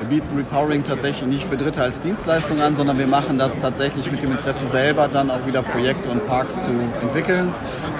Wir 0.00 0.18
bieten 0.18 0.36
Repowering 0.36 0.82
tatsächlich 0.82 1.28
nicht 1.28 1.48
für 1.48 1.56
Dritte 1.56 1.80
als 1.80 2.00
Dienstleistung 2.00 2.60
an, 2.60 2.76
sondern 2.76 2.98
wir 2.98 3.06
machen 3.06 3.38
das 3.38 3.56
tatsächlich 3.60 4.10
mit 4.10 4.22
dem 4.22 4.32
Interesse 4.32 4.66
selber 4.72 5.08
dann 5.10 5.30
auch 5.30 5.46
wieder 5.46 5.62
Projekte 5.62 6.10
und 6.10 6.26
Parks 6.26 6.54
zu 6.54 6.70
entwickeln. 7.00 7.52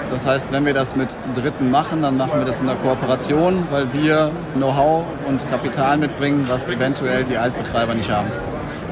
Das 0.09 0.25
heißt, 0.25 0.47
wenn 0.51 0.65
wir 0.65 0.73
das 0.73 0.97
mit 0.97 1.07
Dritten 1.35 1.71
machen, 1.71 2.01
dann 2.01 2.17
machen 2.17 2.39
wir 2.39 2.45
das 2.45 2.59
in 2.59 2.67
der 2.67 2.75
Kooperation, 2.75 3.65
weil 3.71 3.93
wir 3.93 4.29
Know-how 4.55 5.05
und 5.25 5.49
Kapital 5.49 5.97
mitbringen, 5.97 6.45
was 6.49 6.67
eventuell 6.67 7.23
die 7.23 7.37
Altbetreiber 7.37 7.93
nicht 7.93 8.11
haben. 8.11 8.27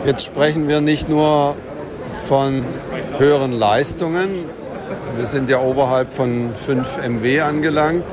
Jetzt 0.06 0.26
sprechen 0.26 0.70
wir 0.70 0.80
nicht 0.80 1.10
nur 1.10 1.56
von 2.26 2.64
höheren 3.18 3.52
Leistungen, 3.52 4.30
wir 5.18 5.28
sind 5.28 5.50
ja 5.50 5.60
oberhalb 5.60 6.12
von 6.12 6.52
5 6.66 7.00
MW 7.08 7.42
angelangt, 7.42 8.06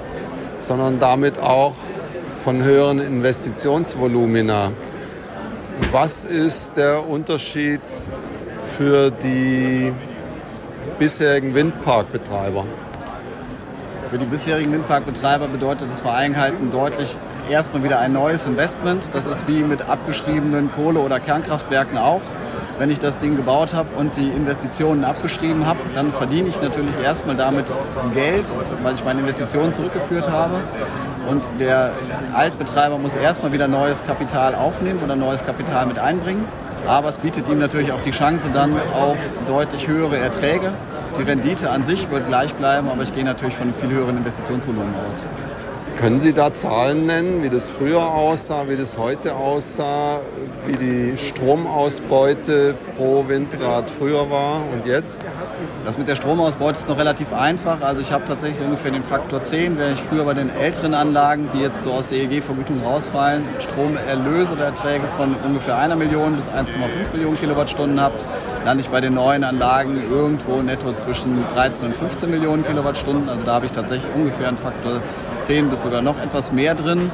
sondern 0.58 0.98
damit 0.98 1.38
auch 1.38 1.74
von 2.44 2.62
höheren 2.62 2.98
Investitionsvolumina. 2.98 4.72
Was 5.92 6.24
ist 6.24 6.76
der 6.76 7.08
Unterschied 7.08 7.80
für 8.76 9.10
die 9.10 9.92
bisherigen 10.98 11.54
Windparkbetreiber? 11.54 12.64
Für 14.10 14.18
die 14.18 14.24
bisherigen 14.24 14.72
Windparkbetreiber 14.72 15.48
bedeutet 15.48 15.90
das 15.90 16.00
Vereinhalten 16.00 16.70
deutlich 16.70 17.16
erstmal 17.50 17.84
wieder 17.84 17.98
ein 17.98 18.12
neues 18.12 18.46
Investment. 18.46 19.02
Das 19.12 19.26
ist 19.26 19.46
wie 19.46 19.62
mit 19.62 19.82
abgeschriebenen 19.82 20.70
Kohle- 20.72 21.00
oder 21.00 21.20
Kernkraftwerken 21.20 21.98
auch 21.98 22.22
wenn 22.78 22.90
ich 22.90 23.00
das 23.00 23.18
Ding 23.18 23.36
gebaut 23.36 23.74
habe 23.74 23.88
und 23.96 24.16
die 24.16 24.28
Investitionen 24.28 25.04
abgeschrieben 25.04 25.66
habe, 25.66 25.80
dann 25.94 26.12
verdiene 26.12 26.48
ich 26.48 26.60
natürlich 26.60 26.94
erstmal 27.02 27.36
damit 27.36 27.66
Geld, 28.14 28.44
weil 28.82 28.94
ich 28.94 29.04
meine 29.04 29.20
Investitionen 29.20 29.72
zurückgeführt 29.72 30.30
habe. 30.30 30.54
Und 31.28 31.42
der 31.60 31.92
Altbetreiber 32.34 32.98
muss 32.98 33.14
erstmal 33.16 33.52
wieder 33.52 33.68
neues 33.68 34.04
Kapital 34.06 34.54
aufnehmen 34.54 35.00
oder 35.04 35.16
neues 35.16 35.44
Kapital 35.44 35.86
mit 35.86 35.98
einbringen. 35.98 36.46
Aber 36.86 37.08
es 37.08 37.18
bietet 37.18 37.48
ihm 37.48 37.58
natürlich 37.58 37.92
auch 37.92 38.00
die 38.02 38.12
Chance 38.12 38.44
dann 38.54 38.72
auf 38.94 39.18
deutlich 39.46 39.88
höhere 39.88 40.16
Erträge. 40.16 40.72
Die 41.18 41.22
Rendite 41.22 41.70
an 41.70 41.84
sich 41.84 42.10
wird 42.10 42.28
gleich 42.28 42.54
bleiben, 42.54 42.88
aber 42.88 43.02
ich 43.02 43.14
gehe 43.14 43.24
natürlich 43.24 43.56
von 43.56 43.74
viel 43.80 43.90
höheren 43.90 44.18
Investitionsvolumen 44.18 44.94
aus. 45.08 45.24
Können 45.96 46.18
Sie 46.18 46.32
da 46.32 46.52
Zahlen 46.52 47.06
nennen, 47.06 47.42
wie 47.42 47.50
das 47.50 47.68
früher 47.68 48.00
aussah, 48.00 48.68
wie 48.68 48.76
das 48.76 48.98
heute 48.98 49.34
aussah, 49.34 50.20
wie 50.68 50.76
die 50.76 51.16
Stromausbeute 51.16 52.74
pro 52.96 53.26
Windrad 53.26 53.90
früher 53.90 54.30
war 54.30 54.60
und 54.72 54.84
jetzt? 54.84 55.24
Das 55.86 55.96
mit 55.96 56.08
der 56.08 56.14
Stromausbeute 56.14 56.78
ist 56.78 56.88
noch 56.88 56.98
relativ 56.98 57.32
einfach. 57.32 57.80
Also 57.80 58.02
ich 58.02 58.12
habe 58.12 58.24
tatsächlich 58.26 58.64
ungefähr 58.64 58.90
den 58.90 59.02
Faktor 59.02 59.42
10, 59.42 59.78
wenn 59.78 59.94
ich 59.94 60.02
früher 60.02 60.24
bei 60.24 60.34
den 60.34 60.54
älteren 60.54 60.92
Anlagen, 60.92 61.48
die 61.54 61.60
jetzt 61.60 61.84
so 61.84 61.92
aus 61.92 62.08
der 62.08 62.18
EEG-Vergütung 62.18 62.82
rausfallen, 62.84 63.44
Stromerlöse 63.60 64.52
oder 64.52 64.66
Erträge 64.66 65.04
von 65.16 65.34
ungefähr 65.46 65.78
einer 65.78 65.96
Million 65.96 66.36
bis 66.36 66.46
1,5 66.48 67.12
Millionen 67.14 67.38
Kilowattstunden 67.38 67.98
habe, 67.98 68.14
lande 68.66 68.82
ich 68.82 68.90
bei 68.90 69.00
den 69.00 69.14
neuen 69.14 69.44
Anlagen 69.44 70.02
irgendwo 70.10 70.60
netto 70.60 70.92
zwischen 70.92 71.42
13 71.54 71.86
und 71.86 71.96
15 71.96 72.30
Millionen 72.30 72.66
Kilowattstunden. 72.66 73.28
Also 73.30 73.42
da 73.42 73.54
habe 73.54 73.66
ich 73.66 73.72
tatsächlich 73.72 74.12
ungefähr 74.14 74.48
einen 74.48 74.58
Faktor 74.58 75.00
10 75.42 75.70
bis 75.70 75.80
sogar 75.80 76.02
noch 76.02 76.20
etwas 76.20 76.52
mehr 76.52 76.74
drin. 76.74 77.10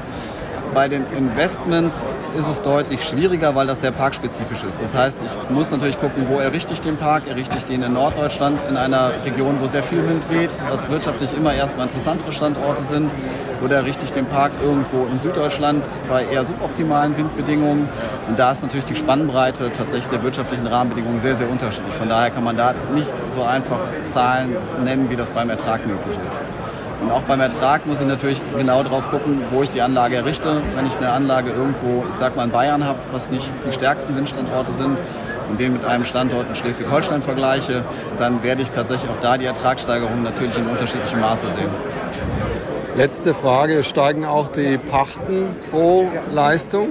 Bei 0.72 0.88
den 0.88 1.04
Investments 1.16 2.06
ist 2.38 2.48
es 2.48 2.62
deutlich 2.62 3.04
schwieriger, 3.04 3.54
weil 3.54 3.66
das 3.66 3.80
sehr 3.80 3.92
parkspezifisch 3.92 4.64
ist. 4.64 4.82
Das 4.82 4.94
heißt, 4.94 5.18
ich 5.22 5.50
muss 5.50 5.70
natürlich 5.70 6.00
gucken, 6.00 6.26
wo 6.28 6.38
errichte 6.38 6.72
ich 6.72 6.80
den 6.80 6.96
Park? 6.96 7.28
Errichte 7.28 7.56
ich 7.58 7.64
den 7.64 7.82
in 7.82 7.92
Norddeutschland, 7.92 8.58
in 8.68 8.76
einer 8.76 9.12
Region, 9.24 9.58
wo 9.60 9.66
sehr 9.68 9.82
viel 9.82 10.06
Wind 10.08 10.28
weht, 10.30 10.50
was 10.68 10.88
wirtschaftlich 10.90 11.36
immer 11.36 11.54
erstmal 11.54 11.86
interessantere 11.86 12.32
Standorte 12.32 12.82
sind? 12.84 13.10
Oder 13.62 13.76
errichte 13.76 14.04
ich 14.04 14.12
den 14.12 14.26
Park 14.26 14.52
irgendwo 14.62 15.06
in 15.10 15.18
Süddeutschland 15.18 15.88
bei 16.08 16.24
eher 16.24 16.44
suboptimalen 16.44 17.16
Windbedingungen? 17.16 17.88
Und 18.28 18.38
da 18.38 18.52
ist 18.52 18.62
natürlich 18.62 18.86
die 18.86 18.96
Spannbreite 18.96 19.70
tatsächlich 19.72 20.08
der 20.08 20.22
wirtschaftlichen 20.22 20.66
Rahmenbedingungen 20.66 21.20
sehr, 21.20 21.36
sehr 21.36 21.48
unterschiedlich. 21.48 21.94
Von 21.94 22.08
daher 22.08 22.30
kann 22.30 22.44
man 22.44 22.56
da 22.56 22.74
nicht 22.94 23.08
so 23.36 23.44
einfach 23.44 23.78
Zahlen 24.06 24.56
nennen, 24.84 25.08
wie 25.08 25.16
das 25.16 25.30
beim 25.30 25.50
Ertrag 25.50 25.86
möglich 25.86 26.16
ist. 26.26 26.63
Und 27.04 27.10
auch 27.10 27.22
beim 27.22 27.40
Ertrag 27.40 27.84
muss 27.84 28.00
ich 28.00 28.06
natürlich 28.06 28.40
genau 28.56 28.82
darauf 28.82 29.10
gucken, 29.10 29.42
wo 29.50 29.62
ich 29.62 29.68
die 29.68 29.82
Anlage 29.82 30.16
errichte. 30.16 30.62
Wenn 30.74 30.86
ich 30.86 30.96
eine 30.96 31.10
Anlage 31.10 31.50
irgendwo, 31.50 32.02
ich 32.10 32.18
sag 32.18 32.34
mal 32.34 32.44
in 32.44 32.50
Bayern 32.50 32.82
habe, 32.84 32.98
was 33.12 33.30
nicht 33.30 33.46
die 33.66 33.72
stärksten 33.72 34.16
Windstandorte 34.16 34.72
sind, 34.72 34.98
und 35.50 35.60
den 35.60 35.74
mit 35.74 35.84
einem 35.84 36.06
Standort 36.06 36.48
in 36.48 36.56
Schleswig-Holstein 36.56 37.20
vergleiche, 37.20 37.84
dann 38.18 38.42
werde 38.42 38.62
ich 38.62 38.70
tatsächlich 38.70 39.10
auch 39.10 39.20
da 39.20 39.36
die 39.36 39.44
Ertragssteigerung 39.44 40.22
natürlich 40.22 40.56
in 40.56 40.66
unterschiedlichem 40.66 41.20
Maße 41.20 41.48
sehen. 41.54 41.68
Letzte 42.96 43.34
Frage, 43.34 43.84
steigen 43.84 44.24
auch 44.24 44.48
die 44.48 44.78
Pachten 44.78 45.54
pro 45.70 46.08
Leistung? 46.32 46.88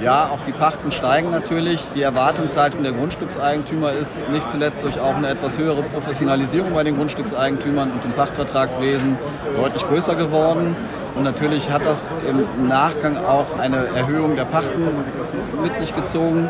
Ja, 0.00 0.30
auch 0.32 0.44
die 0.46 0.52
Pachten 0.52 0.92
steigen 0.92 1.30
natürlich. 1.30 1.82
Die 1.94 2.02
Erwartungshaltung 2.02 2.82
der 2.82 2.92
Grundstückseigentümer 2.92 3.92
ist 3.92 4.18
nicht 4.30 4.50
zuletzt 4.50 4.82
durch 4.82 4.98
auch 4.98 5.14
eine 5.14 5.28
etwas 5.28 5.58
höhere 5.58 5.82
Professionalisierung 5.82 6.74
bei 6.74 6.82
den 6.82 6.96
Grundstückseigentümern 6.96 7.90
und 7.90 8.04
dem 8.04 8.12
Pachtvertragswesen 8.12 9.16
deutlich 9.56 9.86
größer 9.86 10.14
geworden. 10.14 10.76
Und 11.14 11.24
natürlich 11.24 11.70
hat 11.70 11.84
das 11.84 12.06
im 12.26 12.68
Nachgang 12.68 13.18
auch 13.18 13.58
eine 13.58 13.88
Erhöhung 13.94 14.34
der 14.34 14.44
Pachten 14.44 14.86
mit 15.62 15.76
sich 15.76 15.94
gezogen. 15.94 16.48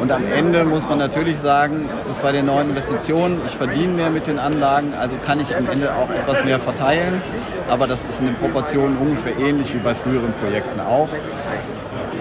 Und 0.00 0.12
am 0.12 0.22
Ende 0.32 0.64
muss 0.64 0.88
man 0.88 0.98
natürlich 0.98 1.38
sagen, 1.38 1.88
ist 2.08 2.22
bei 2.22 2.32
den 2.32 2.46
neuen 2.46 2.70
Investitionen, 2.70 3.40
ich 3.46 3.56
verdiene 3.56 3.94
mehr 3.94 4.10
mit 4.10 4.26
den 4.26 4.38
Anlagen, 4.38 4.94
also 4.98 5.16
kann 5.26 5.40
ich 5.40 5.54
am 5.54 5.68
Ende 5.68 5.90
auch 5.94 6.08
etwas 6.10 6.44
mehr 6.44 6.60
verteilen. 6.60 7.20
Aber 7.68 7.86
das 7.86 8.04
ist 8.04 8.20
in 8.20 8.26
den 8.26 8.36
Proportionen 8.36 8.96
ungefähr 8.96 9.36
ähnlich 9.38 9.74
wie 9.74 9.78
bei 9.78 9.94
früheren 9.94 10.32
Projekten 10.40 10.80
auch. 10.80 11.08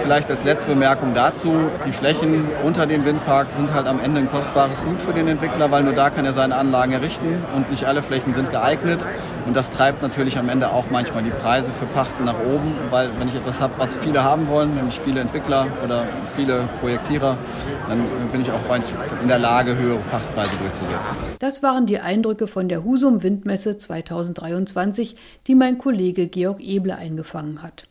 Vielleicht 0.08 0.32
als 0.32 0.46
letzte 0.46 0.70
Bemerkung 0.70 1.14
dazu, 1.14 1.54
die 1.86 1.92
Flächen 1.92 2.46
unter 2.64 2.86
den 2.86 3.04
Windparks 3.04 3.58
sind 3.58 3.74
halt 3.74 3.88
am 3.88 4.00
Ende 4.00 4.20
ein 4.20 4.32
kostbares 4.32 4.82
Gut 4.82 5.02
für 5.02 5.12
den 5.12 5.28
Entwickler, 5.28 5.70
weil 5.70 5.84
nur 5.84 5.92
da 5.92 6.10
kann 6.10 6.24
er 6.24 6.32
seine 6.32 6.56
Anlagen 6.56 6.94
errichten 6.94 7.44
und 7.58 7.70
nicht 7.70 7.84
alle 7.84 8.02
Flächen 8.02 8.34
sind 8.34 8.50
geeignet. 8.50 9.06
Und 9.46 9.54
das 9.54 9.70
treibt 9.70 10.02
natürlich 10.02 10.38
am 10.38 10.48
Ende 10.48 10.72
auch 10.72 10.86
manchmal 10.92 11.24
die 11.24 11.30
Preise 11.30 11.74
für 11.74 11.84
Pachten 11.88 12.24
nach 12.24 12.40
oben, 12.40 12.74
weil 12.90 13.10
wenn 13.20 13.28
ich 13.28 13.36
etwas 13.36 13.60
habe, 13.60 13.74
was 13.80 13.98
viele 13.98 14.24
haben 14.24 14.48
wollen, 14.48 14.76
nämlich 14.76 14.98
viele 14.98 15.20
Entwickler 15.20 15.68
oder 15.84 16.06
viele 16.38 16.70
Projektierer, 16.80 17.36
dann 17.90 18.06
bin 18.32 18.40
ich 18.40 18.50
auch 18.50 18.62
in 19.22 19.28
der 19.28 19.40
Lage, 19.40 19.76
höhere 19.76 20.00
Pachtpreise 20.10 20.52
durchzusetzen. 20.62 21.18
Das 21.40 21.62
waren 21.64 21.86
die 21.86 22.00
Eindrücke 22.00 22.48
von 22.48 22.70
der 22.70 22.86
Husum 22.86 23.24
Windmesse 23.24 23.78
2023, 23.78 25.18
die 25.48 25.56
mein 25.56 25.78
Kollege 25.78 26.28
Georg 26.28 26.62
Eble 26.62 26.96
eingefangen 26.96 27.62
hat. 27.62 27.90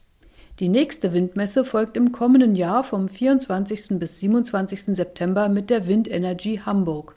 Die 0.59 0.71
nächste 0.71 1.12
Windmesse 1.12 1.66
folgt 1.66 1.99
im 1.99 2.12
kommenden 2.12 2.55
Jahr 2.55 2.83
vom 2.83 3.11
24. 3.11 3.99
bis 3.99 4.21
27. 4.21 4.97
September 4.97 5.51
mit 5.51 5.69
der 5.69 5.87
Windenergy 5.87 6.62
Hamburg. 6.64 7.14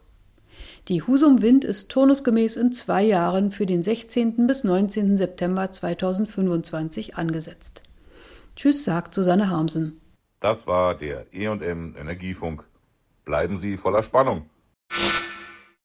Die 0.89 1.01
Husum 1.01 1.41
Wind 1.41 1.63
ist 1.63 1.89
turnusgemäß 1.89 2.57
in 2.57 2.73
zwei 2.73 3.01
Jahren 3.01 3.51
für 3.51 3.65
den 3.65 3.81
16. 3.81 4.45
bis 4.45 4.65
19. 4.65 5.15
September 5.15 5.71
2025 5.71 7.15
angesetzt. 7.15 7.83
Tschüss, 8.57 8.83
sagt 8.83 9.13
Susanne 9.13 9.49
Harmsen. 9.49 10.01
Das 10.41 10.67
war 10.67 10.95
der 10.95 11.25
EM 11.33 11.95
Energiefunk. 11.97 12.65
Bleiben 13.23 13.55
Sie 13.55 13.77
voller 13.77 14.03
Spannung. 14.03 14.49